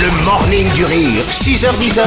Le 0.00 0.24
morning 0.24 0.72
du 0.74 0.84
rire, 0.84 1.24
6h10 1.28 2.00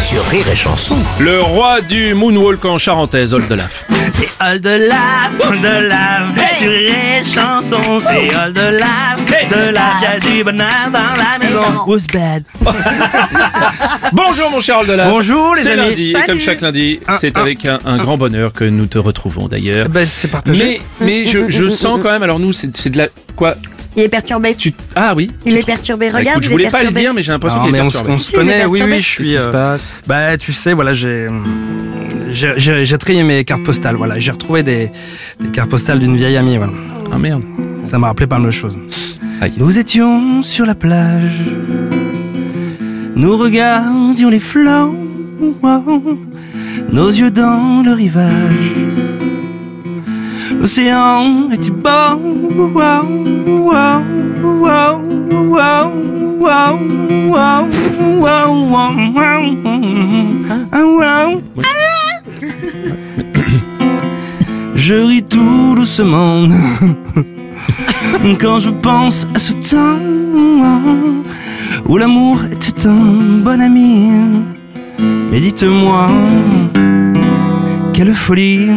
sur 0.00 0.24
Rire 0.26 0.48
et 0.50 0.56
Chanson. 0.56 0.96
Le 1.20 1.40
roi 1.40 1.80
du 1.80 2.12
moonwalk 2.14 2.64
en 2.64 2.76
charentaise, 2.76 3.34
Oldelaf. 3.34 3.84
C'est 4.10 4.28
all 4.38 4.60
de 4.60 4.68
lave, 4.88 5.60
de 5.60 5.88
lave, 5.88 6.30
sur 6.54 6.70
les 6.70 7.22
chansons, 7.24 7.98
c'est 8.00 8.32
all 8.34 8.52
de 8.52 8.60
lave, 8.60 9.24
de 9.50 9.72
lave, 9.72 10.02
y'a 10.02 10.18
du 10.20 10.44
bonheur 10.44 10.90
dans 10.92 11.16
la 11.16 11.38
maison. 11.40 11.84
Who's 11.86 12.06
bad? 12.06 12.44
Bonjour 14.12 14.50
mon 14.50 14.60
cher 14.60 14.78
Oldelaf. 14.80 15.08
Bonjour, 15.10 15.54
les 15.56 15.62
C'est 15.62 15.72
amis. 15.72 15.88
lundi, 15.90 16.10
et 16.12 16.26
comme 16.26 16.40
chaque 16.40 16.60
lundi, 16.60 17.00
Ah, 17.06 17.18
c'est 17.20 17.32
ah. 17.36 17.40
avec 17.40 17.66
un, 17.66 17.78
un 17.84 17.96
grand 17.96 18.16
bonheur 18.16 18.52
que 18.52 18.64
nous 18.64 18.86
te 18.86 18.98
retrouvons 18.98 19.48
d'ailleurs. 19.48 19.88
Ben, 19.88 20.06
c'est 20.06 20.28
partagé. 20.28 20.80
Mais, 21.00 21.06
mais 21.06 21.26
je, 21.26 21.50
je 21.50 21.68
sens 21.68 21.98
quand 22.02 22.10
même, 22.12 22.22
alors 22.22 22.38
nous, 22.38 22.52
c'est 22.52 22.74
c'est 22.76 22.90
de 22.90 22.98
la... 22.98 23.08
Quoi? 23.34 23.54
Il 23.96 24.02
est 24.02 24.08
perturbé. 24.08 24.54
tu, 24.54 24.72
Ah 24.94 25.12
oui 25.14 25.30
Il 25.44 25.56
est 25.56 25.62
perturbé. 25.66 26.10
Bah, 26.10 26.18
Regarde, 26.18 26.36
écoute, 26.38 26.44
je 26.44 26.50
voulais 26.50 26.70
pas 26.70 26.82
le 26.84 26.90
dire, 26.90 27.12
mais 27.12 27.22
j'ai 27.22 27.32
l'impression 27.32 27.58
Non, 27.58 27.66
qu'il 27.66 27.74
est 27.74 27.78
mais 27.78 27.84
on, 27.84 27.88
s- 27.88 27.94
perturbé. 27.94 28.14
on 28.14 28.18
se 28.20 28.32
connaît, 28.36 28.64
oui, 28.64 28.80
oui, 28.82 28.88
je 28.90 28.94
Qu'est-ce 28.96 29.08
suis. 29.08 29.24
qui 29.24 29.30
se 29.32 29.48
euh, 29.48 29.52
passe? 29.52 29.90
Bah, 30.06 30.36
tu 30.38 30.52
sais, 30.52 30.72
voilà, 30.72 30.94
j'ai. 30.94 31.26
J'ai 32.36 32.98
trié 32.98 33.22
mes 33.22 33.44
cartes 33.44 33.62
postales, 33.62 33.96
voilà. 33.96 34.18
J'ai 34.18 34.30
retrouvé 34.30 34.62
des, 34.62 34.90
des 35.40 35.48
cartes 35.48 35.70
postales 35.70 35.98
d'une 35.98 36.16
vieille 36.16 36.36
amie, 36.36 36.58
voilà. 36.58 36.72
Ah 37.10 37.18
merde. 37.18 37.42
Ça 37.82 37.98
m'a 37.98 38.08
rappelé 38.08 38.26
pas 38.26 38.38
mal 38.38 38.46
de 38.46 38.50
choses. 38.50 38.76
Aïe. 39.40 39.52
Nous 39.56 39.78
étions 39.78 40.42
sur 40.42 40.66
la 40.66 40.74
plage, 40.74 41.42
nous 43.14 43.36
regardions 43.36 44.28
les 44.28 44.40
fleurs, 44.40 44.92
nos 46.92 47.08
yeux 47.08 47.30
dans 47.30 47.82
le 47.84 47.92
rivage. 47.92 48.72
L'océan 50.58 51.50
était 51.50 51.70
beau, 51.70 52.18
Je 64.74 64.94
ris 64.94 65.22
tout 65.22 65.74
doucement 65.74 66.48
quand 68.40 68.60
je 68.60 68.70
pense 68.70 69.26
à 69.34 69.38
ce 69.38 69.52
temps 69.52 69.98
où 71.88 71.96
l'amour 71.96 72.44
était 72.44 72.86
un 72.86 73.42
bon 73.44 73.60
ami. 73.60 74.10
Mais 75.30 75.40
dites-moi, 75.40 76.08
quelle 77.92 78.14
folie! 78.14 78.70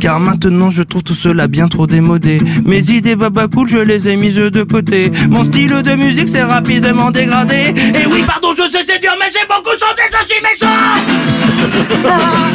Car 0.00 0.20
maintenant 0.20 0.70
je 0.70 0.82
trouve 0.82 1.02
tout 1.02 1.14
cela 1.14 1.48
bien 1.48 1.68
trop 1.68 1.86
démodé. 1.86 2.38
Mes 2.64 2.90
idées 2.90 3.16
baba 3.16 3.48
cool 3.48 3.68
je 3.68 3.78
les 3.78 4.08
ai 4.08 4.16
mises 4.16 4.36
de 4.36 4.62
côté. 4.62 5.10
Mon 5.28 5.44
style 5.44 5.82
de 5.82 5.94
musique 5.94 6.28
s'est 6.28 6.44
rapidement 6.44 7.10
dégradé. 7.10 7.74
Et 7.76 8.06
oui 8.06 8.22
pardon 8.26 8.54
je 8.56 8.70
sais 8.70 8.84
c'est 8.86 9.00
dur 9.00 9.12
mais 9.18 9.26
j'ai 9.32 9.46
beaucoup 9.48 9.76
changé 9.78 10.02
Je 10.20 10.26
suis 10.26 10.42
méchant. 10.42 10.98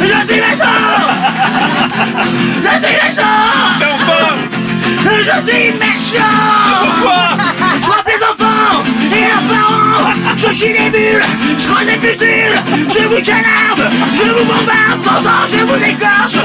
Je 0.00 0.06
suis 0.06 0.40
méchant. 0.40 0.64
Je 2.62 2.70
suis 2.78 2.96
méchant. 3.02 3.54
Je 5.04 5.50
suis 5.50 5.72
méchant. 5.72 6.24
Pourquoi 6.80 7.28
Je 7.76 7.82
frappe 7.82 8.06
les 8.06 8.22
enfants 8.22 8.82
et 9.14 9.20
leurs 9.20 9.42
parents. 9.42 9.74
Je 10.36 10.52
chie 10.52 10.72
des 10.72 10.90
bulles, 10.90 11.24
je 11.58 11.68
creuse 11.68 11.86
des 11.86 11.98
fusiles 12.08 12.60
Je 12.88 13.06
vous 13.06 13.22
canarde, 13.22 13.88
je 14.14 14.30
vous 14.30 14.44
bombarde 14.44 15.02
Sans 15.02 15.22
temps 15.22 15.46
je 15.50 15.58
vous 15.64 15.76
écorche, 15.76 16.36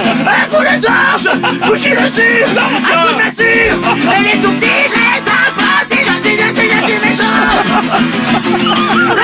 de 1.10 1.24
torche 1.24 1.28
Vous 1.64 1.76
chie 1.76 1.90
dessus, 1.92 2.44
un 2.44 2.54
coup 2.84 3.10
de 3.10 3.24
massue 3.24 3.44
Et 3.44 4.24
les 4.24 4.42
tout 4.42 4.52
petits 4.52 4.68
je 4.88 5.00
les 5.00 5.22
tape 5.26 5.56
pas 5.56 5.80
Si 5.90 5.98
je 5.98 6.04
suis, 6.28 6.38
je 6.38 6.44
suis, 6.56 6.70
je 6.70 6.78
suis 6.86 7.00
méchant. 7.10 7.38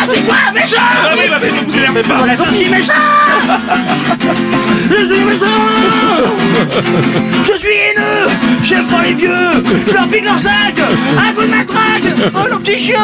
Je 0.07 0.13
suis 0.13 0.23
quoi 0.23 0.43
méchant 0.53 0.89
Je 1.15 2.55
suis 2.55 2.69
méchant. 2.69 2.93
Je 4.89 5.05
suis 5.05 5.23
méchant. 5.23 5.59
Je 7.43 7.57
suis 7.57 7.75
haineux. 7.75 8.27
J'aime 8.63 8.87
pas 8.87 9.01
les 9.03 9.13
vieux. 9.13 9.63
Je 9.87 9.93
leur 9.93 10.07
pique 10.07 10.25
leur 10.25 10.39
sac 10.39 10.79
Un 11.17 11.33
coup 11.33 11.41
de 11.41 11.47
matraque. 11.47 12.03
Oh 12.33 12.47
le 12.51 12.59
petit 12.59 12.79
chien. 12.79 12.99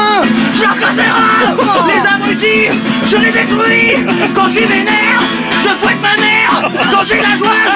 Je 0.56 0.62
leur 0.62 0.80
casse 0.80 0.96
les 0.96 1.94
Les 1.94 2.08
abrutis 2.08 2.80
Je 3.08 3.18
les 3.18 3.32
détruis. 3.32 4.06
Quand 4.34 4.48
je 4.48 4.54
suis 4.54 4.66
vénère 4.66 5.22
Je 5.64 5.70
fouette 5.70 6.02
ma 6.02 6.16
mère. 6.22 6.72
Quand 6.92 7.04
j'ai 7.04 7.22
la 7.22 7.36
joie 7.38 7.71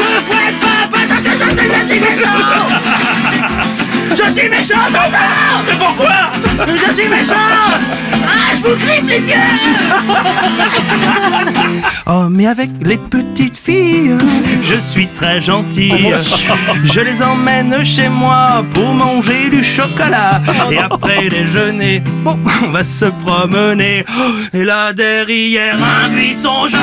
Je 6.68 6.96
suis 7.00 7.10
méchant 7.10 7.34
Ah 8.28 8.56
je 8.56 8.62
vous 8.68 8.76
griffe 8.78 9.08
les 9.08 9.30
yeux 9.30 9.36
Oh, 12.08 12.28
mais 12.30 12.46
avec 12.48 12.70
les 12.82 12.98
petites 12.98 13.58
filles, 13.58 14.16
je 14.64 14.76
suis 14.76 15.08
très 15.08 15.42
gentil. 15.42 15.92
Je 16.84 17.00
les 17.00 17.22
emmène 17.24 17.84
chez 17.84 18.10
moi 18.10 18.64
pour 18.74 18.94
manger 18.94 19.50
du 19.50 19.64
chocolat. 19.64 20.42
Et 20.72 20.78
après 20.78 21.28
déjeuner, 21.30 22.04
bon, 22.24 22.38
on 22.64 22.70
va 22.72 22.84
se 22.84 23.06
promener. 23.06 24.06
Et 24.54 24.64
là 24.64 24.94
derrière 24.94 25.78
un 25.84 26.10
buisson, 26.10 26.68
je 26.68 26.78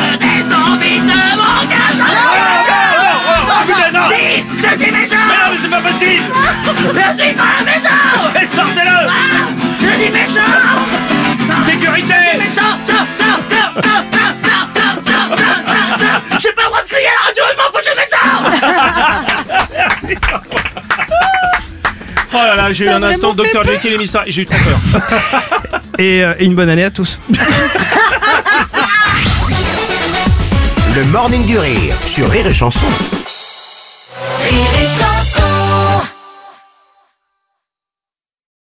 Oh 22.35 22.37
là 22.39 22.57
là, 22.57 22.73
j'ai 22.73 22.87
eu 22.87 22.89
un 22.89 23.03
instant 23.03 23.35
Dr 23.35 23.63
Jekyll 23.65 24.01
et 24.01 24.31
j'ai 24.33 24.43
eu 24.43 24.47
trop 24.47 24.59
peur. 24.65 25.03
Et, 25.99 26.25
euh, 26.25 26.33
et 26.39 26.47
une 26.47 26.55
bonne 26.55 26.71
année 26.71 26.85
à 26.85 26.91
tous. 26.91 27.21
Le 30.97 31.05
morning 31.05 31.45
du 31.47 31.59
rire 31.59 31.95
sur 32.07 32.31
Rire 32.31 32.47
et 32.47 32.53
Chanson. 32.53 32.87
Rire 34.49 34.59
et 34.83 34.87
chanson 34.87 35.02